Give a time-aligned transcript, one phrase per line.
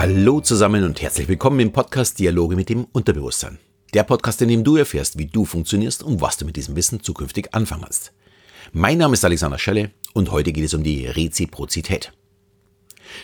[0.00, 3.58] Hallo zusammen und herzlich willkommen im Podcast Dialoge mit dem Unterbewusstsein.
[3.94, 7.02] Der Podcast, in dem du erfährst, wie du funktionierst und was du mit diesem Wissen
[7.02, 8.12] zukünftig anfangen kannst.
[8.72, 12.12] Mein Name ist Alexander Schelle und heute geht es um die Reziprozität.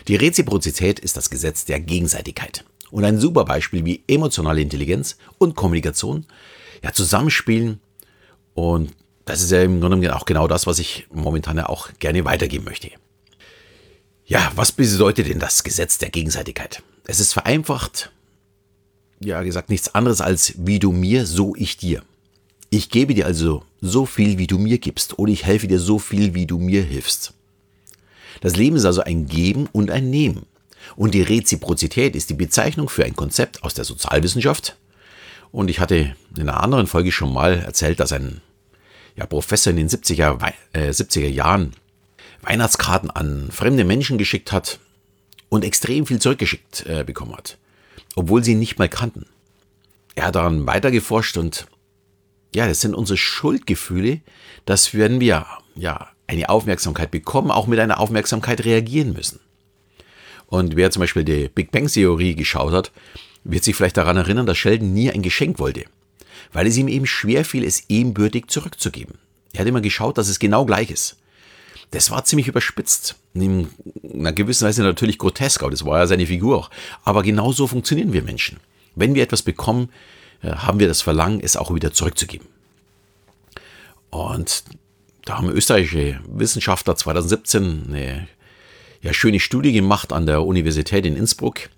[0.09, 5.55] Die Reziprozität ist das Gesetz der Gegenseitigkeit und ein super Beispiel, wie emotionale Intelligenz und
[5.55, 6.25] Kommunikation
[6.83, 7.79] ja zusammenspielen
[8.53, 8.91] und
[9.23, 12.65] das ist ja im Grunde auch genau das, was ich momentan ja auch gerne weitergeben
[12.65, 12.91] möchte.
[14.27, 16.81] Ja, was bedeutet denn das Gesetz der Gegenseitigkeit?
[17.05, 18.11] Es ist vereinfacht,
[19.19, 22.01] ja gesagt, nichts anderes als wie du mir, so ich dir.
[22.71, 25.99] Ich gebe dir also so viel, wie du mir gibst, oder ich helfe dir so
[25.99, 27.33] viel, wie du mir hilfst.
[28.41, 30.47] Das Leben ist also ein Geben und ein Nehmen.
[30.95, 34.75] Und die Reziprozität ist die Bezeichnung für ein Konzept aus der Sozialwissenschaft.
[35.51, 38.41] Und ich hatte in einer anderen Folge schon mal erzählt, dass ein
[39.15, 41.73] ja, Professor in den 70er, äh, 70er Jahren
[42.45, 44.79] Weihnachtskarten an fremde Menschen geschickt hat
[45.49, 47.57] und extrem viel zurückgeschickt äh, bekommen hat,
[48.15, 49.25] obwohl sie ihn nicht mal kannten.
[50.15, 51.67] Er hat daran weitergeforscht und
[52.53, 54.21] ja, das sind unsere Schuldgefühle,
[54.65, 59.39] dass wenn wir ja eine Aufmerksamkeit bekommen, auch mit einer Aufmerksamkeit reagieren müssen.
[60.47, 62.91] Und wer zum Beispiel die Big Bang Theorie geschaut hat,
[63.43, 65.85] wird sich vielleicht daran erinnern, dass Sheldon nie ein Geschenk wollte,
[66.53, 69.15] weil es ihm eben schwer fiel, es ebenbürtig zurückzugeben.
[69.53, 71.17] Er hat immer geschaut, dass es genau gleich ist.
[71.95, 73.15] Das war ziemlich überspitzt.
[73.33, 73.69] In
[74.13, 76.69] einer gewissen Weise natürlich grotesk, aber das war ja seine Figur auch.
[77.05, 78.59] Aber genau so funktionieren wir Menschen.
[78.95, 79.89] Wenn wir etwas bekommen,
[80.41, 82.47] äh, haben wir das Verlangen, es auch wieder zurückzugeben.
[84.09, 84.65] Und
[85.23, 88.27] da haben österreichische Wissenschaftler 2017 eine
[89.01, 91.69] ja, schöne Studie gemacht an der Universität in Innsbruck.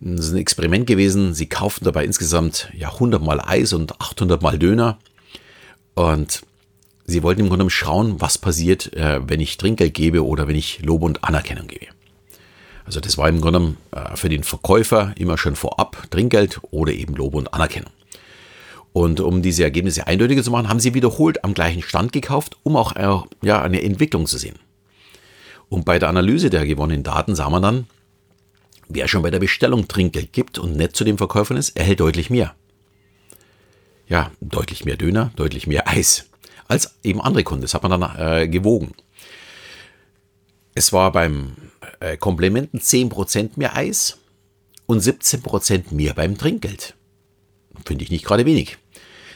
[0.00, 1.34] Das ist ein Experiment gewesen.
[1.34, 4.98] Sie kauften dabei insgesamt ja, 100 mal Eis und 800 mal Döner.
[5.94, 6.40] Und
[7.08, 10.80] sie wollten im Grunde schauen, was passiert, äh, wenn ich Trinkgeld gebe oder wenn ich
[10.84, 11.86] Lob und Anerkennung gebe.
[12.84, 17.14] Also das war im Grunde äh, für den Verkäufer immer schon vorab Trinkgeld oder eben
[17.16, 17.90] Lob und Anerkennung.
[18.92, 22.76] Und um diese Ergebnisse eindeutiger zu machen, haben sie wiederholt am gleichen Stand gekauft, um
[22.76, 24.56] auch äh, ja, eine Entwicklung zu sehen.
[25.70, 27.86] Und bei der Analyse der gewonnenen Daten sah man dann,
[28.88, 32.28] wer schon bei der Bestellung Trinkgeld gibt und nett zu dem Verkäufer ist, erhält deutlich
[32.28, 32.54] mehr.
[34.08, 36.28] Ja, deutlich mehr Döner, deutlich mehr Eis
[36.68, 37.62] als eben andere Kunden.
[37.62, 38.94] Das hat man dann äh, gewogen.
[40.74, 41.56] Es war beim
[42.00, 44.18] äh, Komplimenten 10% mehr Eis
[44.86, 46.94] und 17% mehr beim Trinkgeld.
[47.84, 48.78] Finde ich nicht gerade wenig.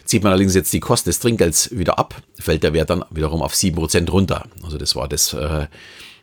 [0.04, 3.41] Zieht man allerdings jetzt die Kosten des Trinkgelds wieder ab, fällt der Wert dann wiederum
[3.41, 4.47] auf 7% runter.
[4.62, 5.66] Also das war das, äh,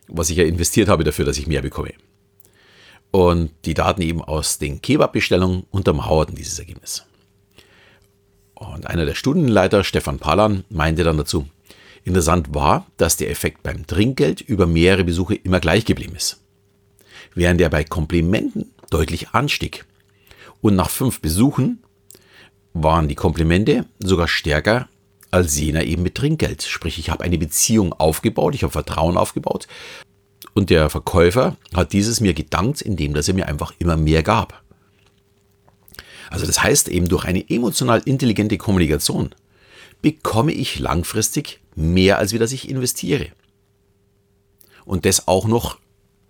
[0.08, 1.92] was ich ja investiert habe dafür, dass ich mehr bekomme.
[3.10, 7.04] Und die Daten eben aus den Kebab-Bestellungen untermauerten dieses Ergebnis.
[8.60, 11.46] Und einer der Studienleiter, Stefan Palan, meinte dann dazu,
[12.04, 16.42] interessant war, dass der Effekt beim Trinkgeld über mehrere Besuche immer gleich geblieben ist.
[17.34, 19.86] Während er bei Komplimenten deutlich anstieg.
[20.60, 21.82] Und nach fünf Besuchen
[22.74, 24.88] waren die Komplimente sogar stärker
[25.30, 26.62] als jener eben mit Trinkgeld.
[26.62, 29.68] Sprich, ich habe eine Beziehung aufgebaut, ich habe Vertrauen aufgebaut.
[30.52, 34.62] Und der Verkäufer hat dieses mir gedankt, indem dass er mir einfach immer mehr gab.
[36.30, 39.30] Also das heißt eben durch eine emotional intelligente Kommunikation
[40.00, 43.26] bekomme ich langfristig mehr, als wie das ich investiere.
[44.86, 45.78] Und das auch noch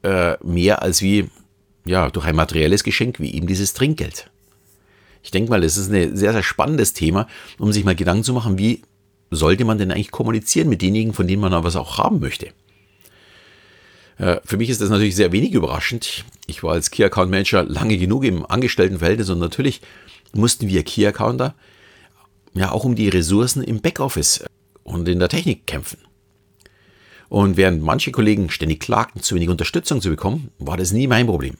[0.02, 1.28] äh, mehr als wie
[1.84, 4.30] ja, durch ein materielles Geschenk, wie eben dieses Trinkgeld.
[5.22, 7.28] Ich denke mal, das ist ein sehr, sehr spannendes Thema,
[7.58, 8.82] um sich mal Gedanken zu machen, wie
[9.30, 12.48] sollte man denn eigentlich kommunizieren mit denjenigen, von denen man was auch haben möchte.
[14.20, 16.24] Äh, für mich ist das natürlich sehr wenig überraschend.
[16.46, 19.80] Ich war als Key Account Manager lange genug im Angestelltenverhältnis und natürlich
[20.32, 21.54] mussten wir Key Accounter
[22.52, 24.44] ja auch um die Ressourcen im Backoffice
[24.84, 25.98] und in der Technik kämpfen.
[27.28, 31.26] Und während manche Kollegen ständig klagten, zu wenig Unterstützung zu bekommen, war das nie mein
[31.26, 31.56] Problem.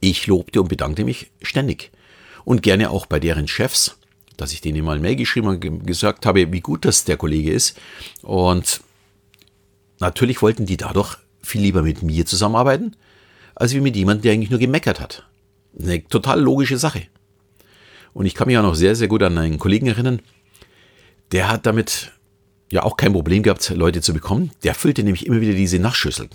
[0.00, 1.92] Ich lobte und bedankte mich ständig.
[2.44, 3.98] Und gerne auch bei deren Chefs,
[4.38, 7.52] dass ich denen mal ein Mail geschrieben und gesagt habe, wie gut das der Kollege
[7.52, 7.78] ist.
[8.22, 8.80] Und
[10.00, 12.96] natürlich wollten die dadurch viel lieber mit mir zusammenarbeiten,
[13.54, 15.24] als wie mit jemandem, der eigentlich nur gemeckert hat.
[15.78, 17.02] Eine total logische Sache.
[18.12, 20.20] Und ich kann mich auch noch sehr, sehr gut an einen Kollegen erinnern,
[21.32, 22.12] der hat damit
[22.70, 24.50] ja auch kein Problem gehabt, Leute zu bekommen.
[24.62, 26.28] Der füllte nämlich immer wieder diese Nachschüsseln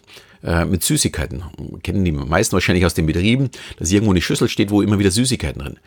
[0.44, 1.44] äh, mit Süßigkeiten.
[1.84, 5.12] Kennen die meisten wahrscheinlich aus den Betrieben, dass irgendwo eine Schüssel steht, wo immer wieder
[5.12, 5.80] Süßigkeiten drin.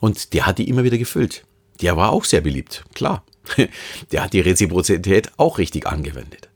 [0.00, 1.44] Und der hat die immer wieder gefüllt.
[1.80, 3.24] Der war auch sehr beliebt, klar.
[4.10, 6.48] Der hat die Reziprozität auch richtig angewendet.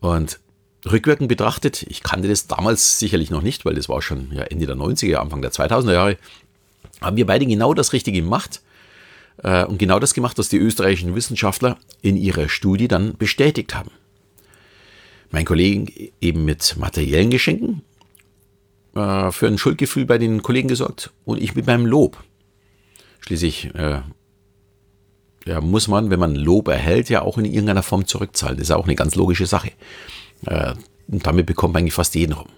[0.00, 0.40] Und
[0.84, 4.66] rückwirkend betrachtet, ich kannte das damals sicherlich noch nicht, weil das war schon ja, Ende
[4.66, 6.16] der 90er, Anfang der 2000er Jahre,
[7.00, 8.62] haben wir beide genau das Richtige gemacht
[9.42, 13.90] äh, und genau das gemacht, was die österreichischen Wissenschaftler in ihrer Studie dann bestätigt haben.
[15.30, 17.82] Mein Kollege eben mit materiellen Geschenken
[18.94, 22.22] äh, für ein Schuldgefühl bei den Kollegen gesorgt und ich mit meinem Lob.
[23.20, 24.00] Schließlich äh,
[25.46, 28.56] ja, muss man, wenn man Lob erhält, ja auch in irgendeiner Form zurückzahlen.
[28.56, 29.72] Das ist auch eine ganz logische Sache.
[30.44, 30.74] Äh,
[31.08, 32.48] und damit bekommt man eigentlich fast jeden rum.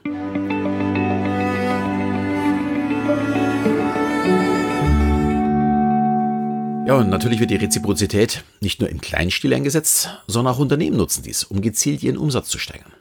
[6.88, 11.22] Ja, und natürlich wird die Reziprozität nicht nur im Kleinstil eingesetzt, sondern auch Unternehmen nutzen
[11.22, 12.92] dies, um gezielt ihren Umsatz zu steigern.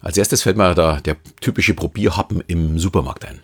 [0.00, 3.40] Als erstes fällt mir da der typische Probierhappen im Supermarkt ein.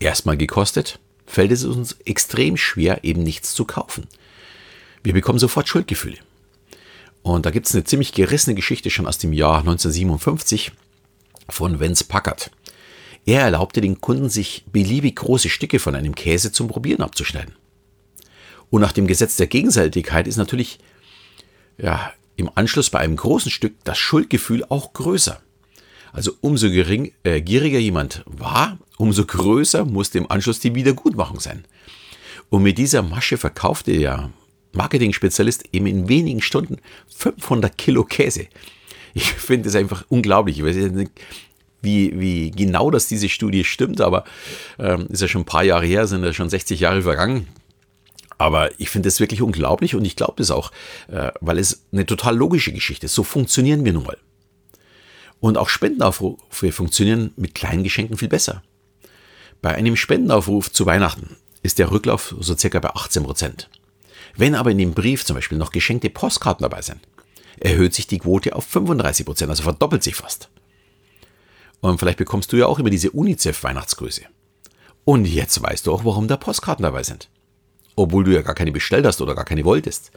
[0.00, 4.08] Erstmal gekostet, fällt es uns extrem schwer, eben nichts zu kaufen.
[5.04, 6.18] Wir bekommen sofort Schuldgefühle.
[7.22, 10.72] Und da gibt es eine ziemlich gerissene Geschichte schon aus dem Jahr 1957
[11.48, 12.50] von Vince Packard.
[13.24, 17.54] Er erlaubte den Kunden, sich beliebig große Stücke von einem Käse zum Probieren abzuschneiden.
[18.70, 20.78] Und nach dem Gesetz der Gegenseitigkeit ist natürlich
[21.78, 25.40] ja, im Anschluss bei einem großen Stück das Schuldgefühl auch größer.
[26.12, 31.64] Also umso gering, äh, gieriger jemand war, umso größer musste im Anschluss die Wiedergutmachung sein.
[32.50, 34.30] Und mit dieser Masche verkaufte der
[34.72, 36.78] Marketing-Spezialist eben in wenigen Stunden
[37.16, 38.46] 500 Kilo Käse.
[39.14, 40.58] Ich finde das einfach unglaublich.
[40.58, 41.12] Ich weiß nicht,
[41.82, 44.24] wie, wie genau das diese Studie stimmt, aber
[44.78, 47.48] ähm, ist ja schon ein paar Jahre her, sind ja schon 60 Jahre vergangen.
[48.38, 50.72] Aber ich finde es wirklich unglaublich und ich glaube das auch,
[51.08, 53.14] äh, weil es eine total logische Geschichte ist.
[53.14, 54.16] So funktionieren wir nun mal.
[55.40, 58.62] Und auch Spendenaufrufe funktionieren mit kleinen Geschenken viel besser.
[59.60, 63.68] Bei einem Spendenaufruf zu Weihnachten ist der Rücklauf so circa bei 18 Prozent.
[64.36, 67.00] Wenn aber in dem Brief zum Beispiel noch geschenkte Postkarten dabei sind,
[67.60, 70.48] erhöht sich die Quote auf 35 Prozent, also verdoppelt sich fast.
[71.80, 74.22] Und vielleicht bekommst du ja auch immer diese UNICEF-Weihnachtsgröße.
[75.04, 77.28] Und jetzt weißt du auch, warum da Postkarten dabei sind
[77.96, 80.10] obwohl du ja gar keine bestellt hast oder gar keine wolltest.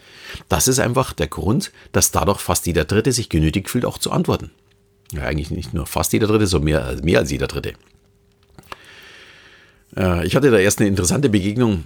[0.49, 4.11] Das ist einfach der Grund, dass dadurch fast jeder Dritte sich genötigt fühlt, auch zu
[4.11, 4.51] antworten.
[5.11, 7.73] Ja, eigentlich nicht nur fast jeder Dritte, sondern mehr, mehr als jeder Dritte.
[9.95, 11.85] Äh, ich hatte da erst eine interessante Begegnung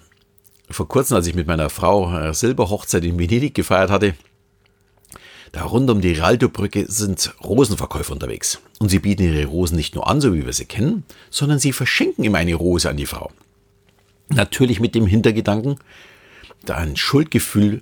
[0.71, 4.16] vor kurzem, als ich mit meiner Frau äh, Silberhochzeit in Venedig gefeiert hatte.
[5.51, 8.62] Da rund um die Rialto-Brücke sind Rosenverkäufer unterwegs.
[8.80, 11.74] Und sie bieten ihre Rosen nicht nur an, so wie wir sie kennen, sondern sie
[11.74, 13.31] verschenken ihm eine Rose an die Frau.
[14.30, 15.80] Natürlich mit dem Hintergedanken,
[16.66, 17.81] da ein Schuldgefühl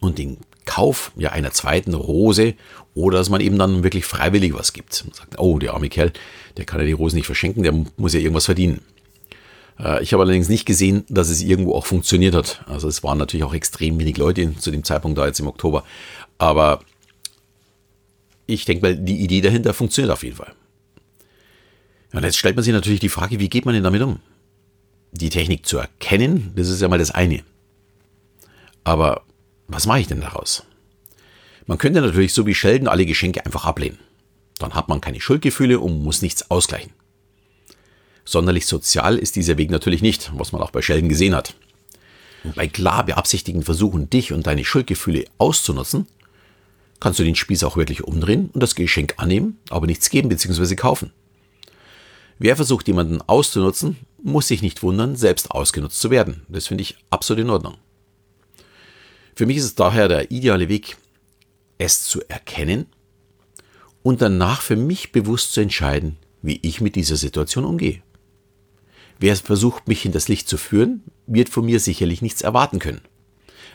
[0.00, 2.54] und den Kauf ja einer zweiten Rose
[2.94, 5.04] oder dass man eben dann wirklich freiwillig was gibt.
[5.04, 6.12] Man sagt, oh, der arme Kerl,
[6.56, 8.80] der kann ja die Rose nicht verschenken, der muss ja irgendwas verdienen.
[9.78, 12.64] Äh, ich habe allerdings nicht gesehen, dass es irgendwo auch funktioniert hat.
[12.66, 15.84] Also es waren natürlich auch extrem wenig Leute zu dem Zeitpunkt da jetzt im Oktober.
[16.38, 16.80] Aber
[18.46, 20.52] ich denke mal, die Idee dahinter funktioniert auf jeden Fall.
[22.12, 24.20] Und jetzt stellt man sich natürlich die Frage, wie geht man denn damit um?
[25.16, 27.42] die Technik zu erkennen, das ist ja mal das eine.
[28.84, 29.22] Aber
[29.68, 30.64] was mache ich denn daraus?
[31.66, 33.98] Man könnte natürlich so wie Sheldon alle Geschenke einfach ablehnen.
[34.58, 36.92] Dann hat man keine Schuldgefühle und muss nichts ausgleichen.
[38.26, 41.54] Sonderlich sozial ist dieser Weg natürlich nicht, was man auch bei Sheldon gesehen hat.
[42.42, 46.08] Und bei klar beabsichtigten Versuchen, dich und deine Schuldgefühle auszunutzen,
[46.98, 50.74] kannst du den Spieß auch wirklich umdrehen und das Geschenk annehmen, aber nichts geben bzw.
[50.74, 51.12] kaufen.
[52.38, 56.42] Wer versucht, jemanden auszunutzen, muss sich nicht wundern, selbst ausgenutzt zu werden.
[56.48, 57.76] Das finde ich absolut in Ordnung.
[59.36, 60.96] Für mich ist es daher der ideale Weg,
[61.78, 62.86] es zu erkennen
[64.02, 68.02] und danach für mich bewusst zu entscheiden, wie ich mit dieser Situation umgehe.
[69.18, 73.00] Wer versucht, mich in das Licht zu führen, wird von mir sicherlich nichts erwarten können.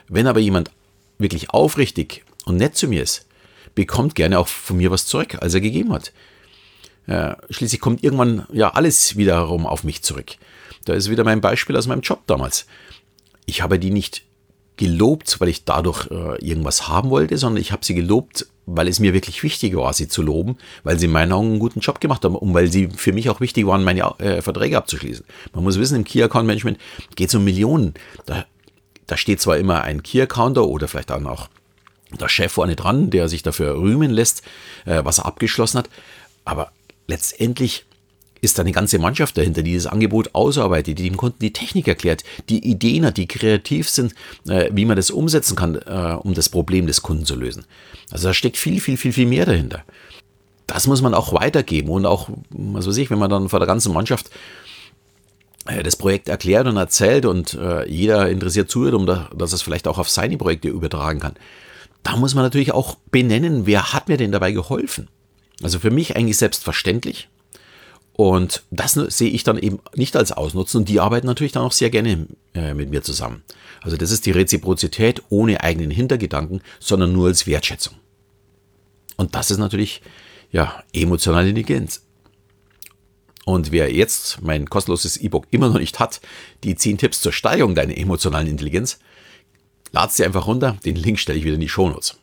[0.08, 0.72] Wenn aber jemand
[1.18, 3.28] wirklich aufrichtig und nett zu mir ist,
[3.76, 6.14] bekommt gerne auch von mir was zurück, als er gegeben hat.
[7.08, 10.34] Ja, schließlich kommt irgendwann ja alles wiederum auf mich zurück.
[10.86, 12.66] Da ist wieder mein Beispiel aus meinem Job damals.
[13.46, 14.24] Ich habe die nicht
[14.82, 19.00] gelobt, weil ich dadurch äh, irgendwas haben wollte, sondern ich habe sie gelobt, weil es
[19.00, 22.02] mir wirklich wichtig war, sie zu loben, weil sie in meinen Augen einen guten Job
[22.02, 25.24] gemacht haben und weil sie für mich auch wichtig waren, meine äh, Verträge abzuschließen.
[25.54, 26.80] Man muss wissen, im Key Account Management
[27.16, 27.94] geht es um Millionen.
[28.26, 28.46] Da,
[29.06, 31.48] da steht zwar immer ein Key Accounter oder vielleicht dann auch
[32.20, 34.42] der Chef vorne dran, der sich dafür rühmen lässt,
[34.86, 35.90] äh, was er abgeschlossen hat,
[36.44, 36.72] aber
[37.06, 37.86] letztendlich
[38.42, 41.88] ist da eine ganze Mannschaft dahinter, die das Angebot ausarbeitet, die dem Kunden die Technik
[41.88, 44.14] erklärt, die Ideen hat, die kreativ sind,
[44.48, 47.66] äh, wie man das umsetzen kann, äh, um das Problem des Kunden zu lösen.
[48.10, 49.84] Also da steckt viel, viel, viel, viel mehr dahinter.
[50.66, 53.68] Das muss man auch weitergeben und auch, was weiß ich, wenn man dann vor der
[53.68, 54.32] ganzen Mannschaft
[55.68, 57.58] äh, das Projekt erklärt und erzählt und
[57.88, 61.36] jeder interessiert zuhört, um da, dass es vielleicht auch auf seine Projekte übertragen kann.
[62.02, 65.08] Da muss man natürlich auch benennen, wer hat mir denn dabei geholfen.
[65.62, 67.30] Also für mich eigentlich selbstverständlich.
[68.14, 71.72] Und das sehe ich dann eben nicht als Ausnutzen und die arbeiten natürlich dann auch
[71.72, 73.44] sehr gerne äh, mit mir zusammen.
[73.82, 77.96] Also das ist die Reziprozität ohne eigenen Hintergedanken, sondern nur als Wertschätzung.
[79.18, 80.02] Und das ist natürlich
[80.52, 82.04] ja emotionale Intelligenz.
[83.46, 86.22] Und wer jetzt mein kostenloses E-Book immer noch nicht hat,
[86.64, 89.00] die 10 Tipps zur Steigerung deiner emotionalen Intelligenz,
[89.92, 90.78] lad's dir einfach runter.
[90.86, 92.18] Den Link stelle ich wieder in die Shownotes.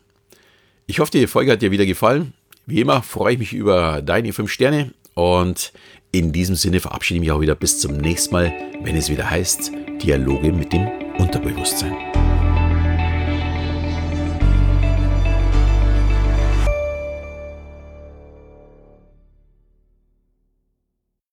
[0.86, 2.34] Ich hoffe, die Folge hat dir wieder gefallen.
[2.66, 5.72] Wie immer freue ich mich über deine 5 Sterne und
[6.12, 9.28] in diesem Sinne verabschiede ich mich auch wieder bis zum nächsten Mal, wenn es wieder
[9.28, 10.86] heißt Dialoge mit dem
[11.18, 11.96] Unterbewusstsein.